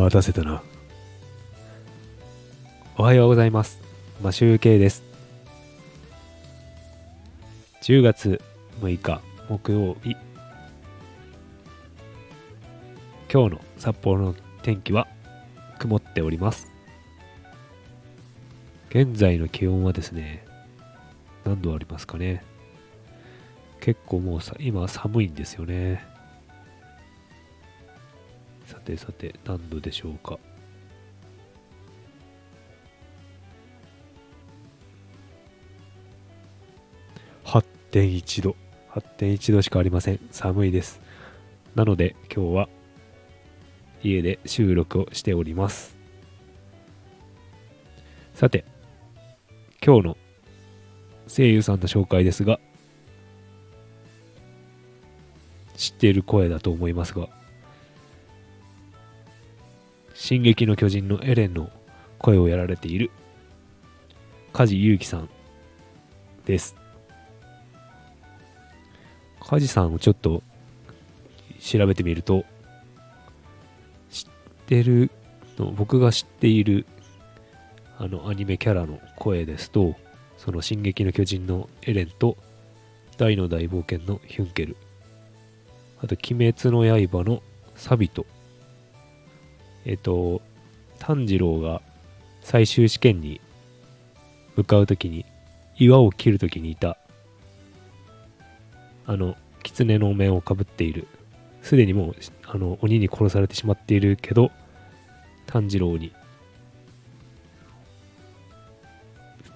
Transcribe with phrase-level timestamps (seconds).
[0.00, 0.62] 待たせたな。
[2.96, 3.80] おはようございます。
[4.22, 5.02] マシュウケイです。
[7.82, 8.40] 10月
[8.80, 10.16] 6日木曜日。
[13.32, 15.08] 今日の札幌の天気は
[15.80, 16.70] 曇っております。
[18.90, 20.46] 現在の気温はですね、
[21.44, 22.44] 何度ありますかね。
[23.80, 26.17] 結構もうさ、今寒いんですよね。
[28.88, 30.38] てさて、何度でしょうか。
[37.44, 38.56] 8.1度。
[38.92, 40.20] 8.1度しかありません。
[40.30, 41.00] 寒いです。
[41.74, 42.68] なので今日は
[44.02, 45.96] 家で収録をしております。
[48.34, 48.64] さて、
[49.84, 50.16] 今日の
[51.26, 52.58] 声優さんの紹介ですが、
[55.76, 57.37] 知っている声だと思いますが、
[60.20, 61.70] 進撃の巨人のエレンの
[62.18, 63.12] 声をやられている。
[64.52, 65.28] 梶裕貴さん
[66.44, 66.74] です。
[69.38, 70.42] 梶さんをちょっと
[71.60, 72.44] 調べてみると、
[74.10, 74.24] 知っ
[74.66, 75.12] てる
[75.56, 76.84] の、僕が知っている
[77.96, 79.94] あのアニメキャラの声ですと、
[80.36, 82.36] その進撃の巨人のエレンと
[83.18, 84.76] 大の大冒険のヒュンケル、
[86.02, 87.40] あと鬼滅の刃の
[87.76, 88.26] サビト、
[89.88, 90.42] えっと、
[90.98, 91.80] 炭治郎が
[92.42, 93.40] 最終試験に
[94.54, 95.24] 向かうときに、
[95.78, 96.98] 岩を切るときにいた、
[99.06, 101.08] あの、狐の面をかぶっている、
[101.62, 102.14] すでにもう、
[102.44, 104.50] あの、鬼に殺されてしまっているけど、
[105.46, 106.12] 炭治郎に、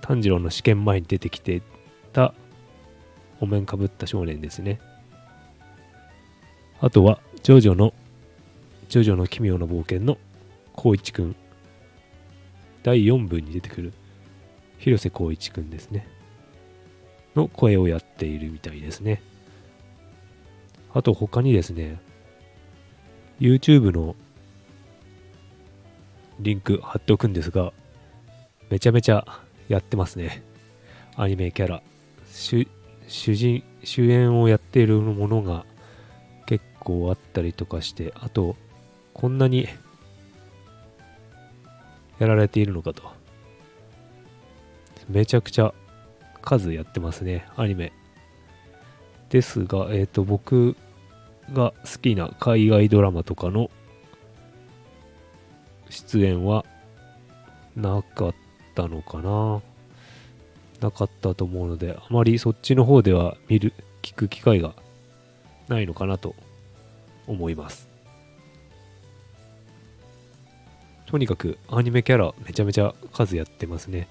[0.00, 1.60] 炭治郎の試験前に出てきて
[2.12, 2.34] た、
[3.40, 4.80] お面かぶった少年ですね。
[6.80, 7.92] あとは、ジョジョの、
[8.90, 10.18] ジョジョの奇妙な冒険の
[10.74, 11.36] 光一くん。
[12.82, 13.92] 第4部に出てくる
[14.78, 16.08] 広瀬光一くんですね。
[17.36, 19.22] の声をやっているみたいですね。
[20.92, 22.00] あと他にですね、
[23.38, 24.16] YouTube の
[26.40, 27.72] リンク貼っておくんですが、
[28.70, 29.24] めちゃめちゃ
[29.68, 30.42] やってますね。
[31.14, 31.80] アニメキャラ。
[32.32, 32.66] 主
[33.06, 35.64] 主人、主演をやっているものが
[36.46, 38.56] 結構あったりとかして、あと、
[39.20, 39.68] こんなに
[42.18, 43.02] やられているのかと。
[45.10, 45.74] めちゃくちゃ
[46.40, 47.92] 数やってますね、アニメ。
[49.28, 50.74] ですが、えっ、と、僕
[51.52, 53.70] が好きな海外ドラマとかの
[55.90, 56.64] 出演は
[57.76, 58.34] なかっ
[58.74, 59.60] たのかな。
[60.80, 64.74] なかったと思うので、あまりそっちの方では見る、聞く機会が
[65.68, 66.34] ないのかなと
[67.26, 67.89] 思います。
[71.10, 74.06] とにかくアニメキャラめちゃめちゃ数やってますね。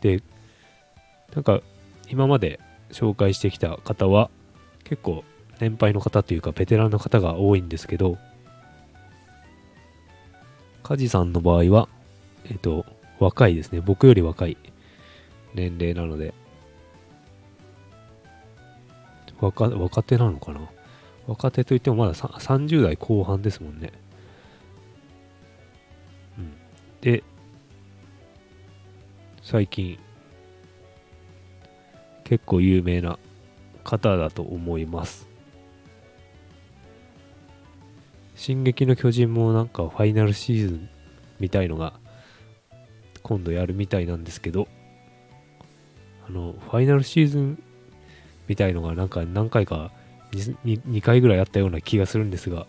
[0.00, 0.20] で、
[1.32, 1.60] なんか
[2.08, 2.58] 今まで
[2.90, 4.28] 紹介してきた方は
[4.82, 5.22] 結構
[5.60, 8.18] 年配の方というかベテランの方が多いんですけど、
[10.82, 11.88] カジさんの場合は、
[12.46, 12.84] えっと、
[13.20, 13.80] 若いですね。
[13.80, 14.56] 僕より若い
[15.54, 16.34] 年齢なので、
[19.40, 20.60] 若若手なのかな？
[21.28, 23.92] 若手といってもまだ30代後半ですもんね。
[27.00, 27.22] で、
[29.42, 29.98] 最近、
[32.24, 33.18] 結構有名な
[33.84, 35.28] 方だと思います。
[38.34, 40.88] 進撃の巨人もなんかファイナルシーズン
[41.40, 41.94] みたいのが
[43.22, 44.68] 今度やるみたいなんですけど、
[46.26, 47.62] あの、ファイナルシーズン
[48.46, 49.90] みたいのがなんか何回か
[50.32, 52.66] 2, 2回ぐらいあったような気がするんですが、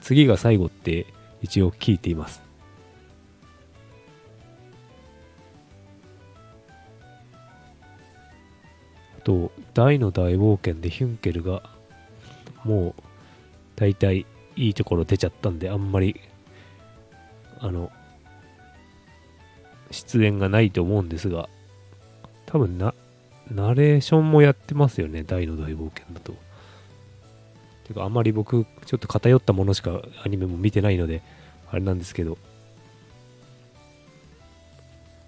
[0.00, 1.06] 次が最後って
[1.40, 2.47] 一応聞いています。
[9.24, 11.62] と、大の大冒険でヒュンケルが
[12.64, 13.02] もう
[13.76, 14.26] 大体
[14.56, 16.20] いいところ出ちゃったんで、あんまり、
[17.60, 17.90] あの、
[19.90, 21.48] 出演がないと思うんですが、
[22.46, 22.94] 多分な、
[23.50, 26.34] ナレーションもやってますよね、大の大冒険だと。
[27.84, 31.22] てか、あまり僕、ちょっと偏ったものしかアニメも見てないので、
[31.70, 32.36] あれなんですけど、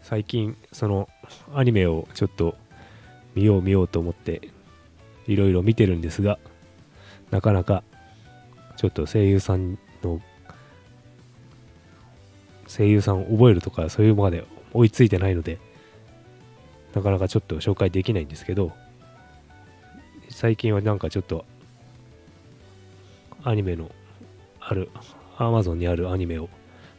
[0.03, 1.09] 最近、その、
[1.55, 2.57] アニメをちょっと
[3.35, 4.51] 見よう見ようと思って、
[5.27, 6.39] いろいろ見てるんですが、
[7.31, 7.83] なかなか、
[8.77, 10.21] ちょっと声優さんの、
[12.67, 15.59] 声優さんを覚えるとか、そういうまで追いついてないので、
[16.95, 18.73] なかなかちょっと紹介できないんですけど、
[20.29, 21.45] 最近はなんかちょっと、
[23.43, 23.91] アニメの
[24.61, 24.91] ある、
[25.37, 26.49] Amazon にあるアニメを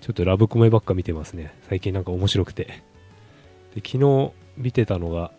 [0.02, 1.54] ちょっとラブコメばっか見てますね。
[1.70, 2.84] 最近なんか面白くて。
[3.76, 5.32] で昨日見てたのが、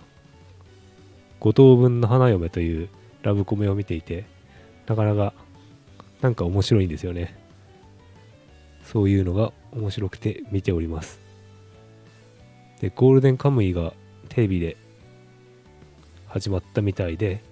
[1.43, 2.89] 五等分の花嫁という
[3.23, 4.27] ラブコメを見ていて、
[4.87, 5.35] なかなか
[6.21, 7.37] なんか面白いんですよね。
[8.85, 11.19] そういうのが面白くて見ております。
[12.81, 13.93] で、ゴールデンカムイが
[14.29, 14.77] テレビで
[16.29, 17.43] 始まったみたいで、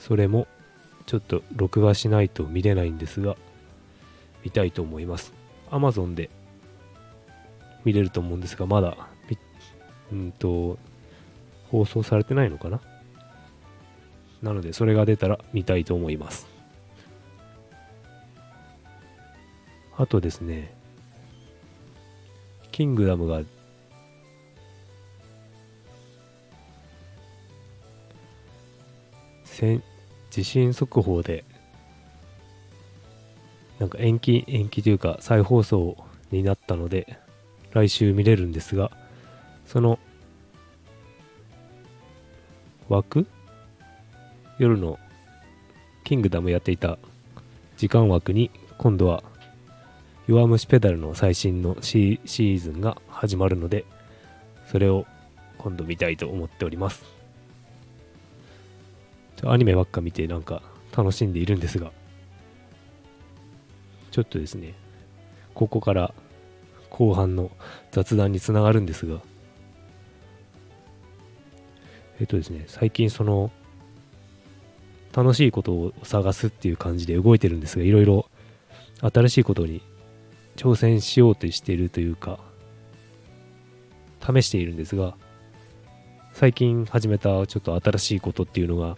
[0.00, 0.48] それも
[1.06, 3.36] ちょっと録画しないと見れないんですが、
[4.42, 5.32] 見たいと思います。
[5.70, 6.28] Amazon で
[7.84, 8.96] 見れると思うんですが、まだ、
[10.10, 10.76] うんと、
[11.70, 12.80] 放送されてないのかな？
[14.42, 16.46] なので、それが出たら見たいと思います。
[19.96, 20.74] あとですね、
[22.70, 23.42] キングダムが
[30.30, 31.44] 地震速報で
[33.80, 35.96] なんか延期延期というか再放送
[36.30, 37.18] になったので
[37.72, 38.92] 来週見れるんですが
[39.66, 39.98] その
[42.88, 43.26] 枠？
[44.58, 44.98] 夜の
[46.04, 46.98] キングダムやっていた
[47.76, 49.22] 時間枠に今度は
[50.26, 53.84] 弱虫ペダルの最新のシーズンが始まるので
[54.70, 55.06] それを
[55.58, 57.04] 今度見たいと思っております。
[59.44, 60.62] アニメばっか見てなんか
[60.96, 61.92] 楽しんでいるんですが。
[64.10, 64.74] ちょっとですね
[65.54, 66.12] ここから
[66.90, 67.50] 後半の
[67.92, 69.20] 雑談につながるんですが。
[72.20, 73.50] えっとですね最近その
[75.12, 78.26] 楽しいことを探すっていう感じで動いてるんですがいろいろ
[79.00, 79.82] 新しいことに
[80.56, 82.38] 挑戦しようとしているというか
[84.20, 85.14] 試しているんですが
[86.32, 88.96] 最近始めたちょっと新しいことっていうのが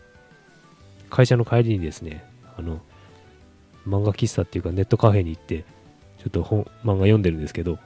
[1.10, 2.24] 会社の帰りにですね
[2.56, 2.80] あの
[3.86, 5.64] 漫画喫茶っていうかネットカフェに行って
[6.18, 7.78] ちょっと本漫画読んでるんですけど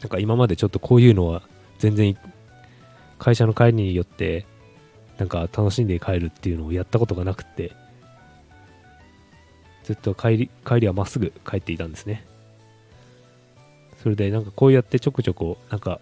[0.00, 1.42] なんか今までちょっとこういうのは
[1.78, 2.16] 全然
[3.18, 4.46] 会社の帰りによって
[5.18, 7.72] なんか楽しんで帰るっていうのをやったことがなくて
[9.84, 12.24] ずっと帰り帰りはまっすぐ帰っていたんですね。
[14.02, 16.00] それでなんかこうやってちょこちょこなんか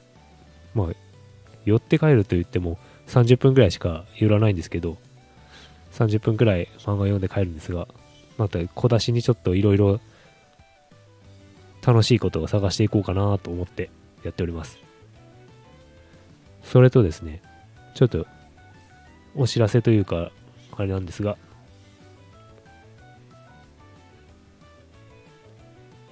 [0.74, 0.88] まあ
[1.64, 4.96] 寄って帰ると言っても30分くらいしか寄らないんですけど
[5.92, 7.86] 30分くらい漫画読んで帰るんですが
[8.38, 10.00] また小出しにちょっといろいろ
[11.86, 13.90] 楽しいことを探していこうかなと思って
[14.24, 14.91] やっております。
[16.72, 17.42] それとですね
[17.94, 18.26] ちょっと
[19.36, 20.32] お知らせというか
[20.76, 21.36] あれなんですが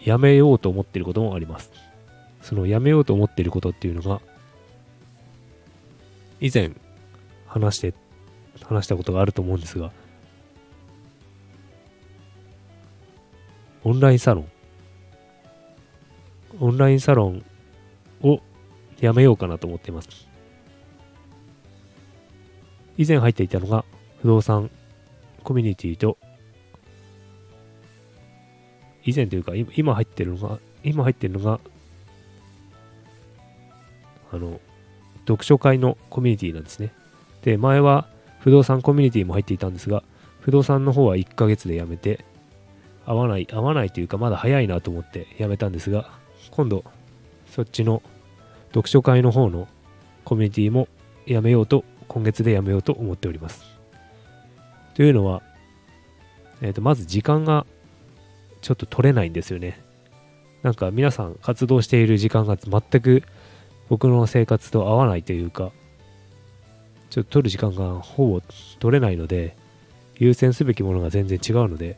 [0.05, 1.73] やめようと思っていることもあります
[2.43, 4.21] そのやめようと思っていることっていうのが
[6.41, 6.73] 以前
[7.47, 7.95] 話して
[8.65, 9.91] 話したことがあると思うんですが、
[13.85, 14.49] オンラインサロン、
[16.61, 17.45] オンラインサロン
[18.23, 18.41] を
[19.01, 20.30] やめようかなと思っています。
[23.01, 23.87] 以前入っていたのが
[24.21, 24.71] 不動産
[25.43, 26.19] コミュニティと、
[29.07, 31.61] 以前というか今入ってるのが、今入ってるのが、
[34.31, 34.61] あの、
[35.21, 36.93] 読書会のコミュニティなんですね。
[37.41, 38.07] で、前は
[38.41, 40.03] 不動産コミュニティも入っていたんですが、
[40.41, 42.23] 不動産の方は1ヶ月で辞めて、
[43.07, 46.11] 合わない、合わないというか、まだ早いなと思って辞めたんですが、
[46.51, 46.85] 今度、
[47.51, 48.03] そっちの
[48.75, 49.69] 読書会の方の
[50.27, 50.87] コミュニティも
[51.27, 53.65] 辞めようと、今月で辞めようと思っております。
[54.95, 55.43] というのは、
[56.61, 57.67] えっ、ー、と、まず時間が
[58.63, 59.81] ちょっと取れないんですよね。
[60.65, 63.23] なんか皆さん活動している時間が全く
[63.89, 65.71] 僕の生活と合わないというか、
[67.11, 68.41] ちょっと取る時間がほぼ
[68.81, 69.57] 取れないので、
[70.17, 71.97] 優先すべきものが全然違うので、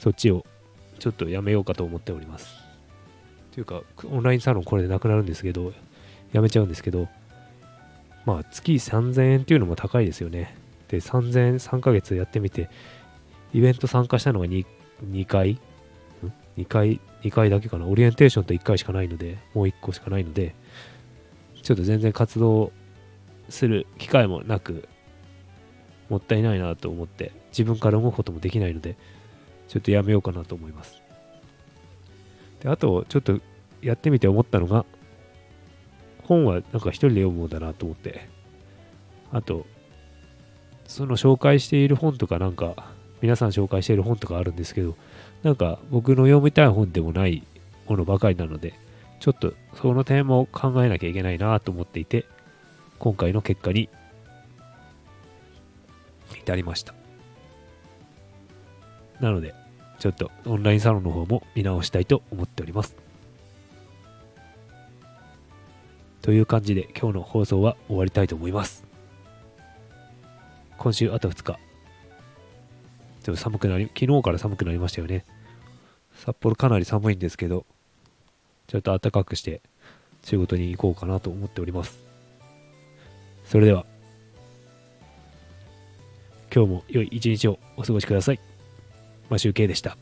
[0.00, 0.44] そっちを
[0.98, 2.56] ちょっとやめようかと思っております。
[3.52, 5.72] というか、オンラインサロンこれでなくなるんですけど、
[6.32, 7.06] やめちゃうんですけど、
[8.26, 10.54] まあ月3000円っていうのも高いですよね。
[10.88, 12.68] で、3000円3ヶ月やってみて、
[13.54, 14.66] イベント参加したのが 2,
[15.04, 15.58] 2回
[16.58, 17.86] ?2 回、2回だけかな。
[17.86, 20.54] オリエンテーションと1回しかないので、もう1個しかないので、
[21.62, 22.72] ちょっと全然活動
[23.48, 24.88] する機会もなく、
[26.08, 28.96] もったいないなと思って、自分から動くこともできないので、
[29.68, 31.00] ちょっとやめようかなと思います。
[32.60, 33.40] で、あと、ちょっと
[33.82, 34.84] やってみて思ったのが、
[36.26, 38.28] 本はなんか一人で読むもんだなと思って、
[39.32, 39.66] あと、
[40.86, 42.90] その紹介している本とかなんか、
[43.20, 44.96] 皆さん紹介している本とかあるんですけど、
[45.42, 47.42] なんか僕の読みたい本でもない
[47.88, 48.74] ものばかりなので、
[49.20, 52.26] ちょっとその点も考えなきゃいけないなと思っていて、
[52.98, 53.88] 今回の結果に
[56.38, 56.94] 至りました。
[59.20, 59.54] なので、
[59.98, 62.96] ちょっとオンラインサロンの方も見直したいと思っております。
[66.26, 68.84] という感じで今日の放送は終わりたいと思います。
[70.76, 71.44] 今週あと2日。
[71.44, 75.24] ちょっと寒くなり、昨日から寒くなりましたよね。
[76.16, 77.64] 札幌かなり寒いんですけど、
[78.66, 79.62] ちょっと暖かくして
[80.24, 81.96] 仕事に行こうかなと思っております。
[83.44, 83.86] それでは、
[86.52, 88.40] 今日も良い一日をお過ごしください。
[89.30, 89.96] マシュウケイでした。